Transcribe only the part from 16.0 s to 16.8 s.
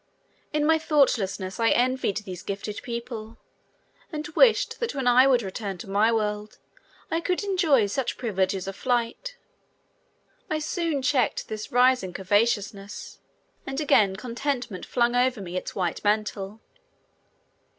mantle.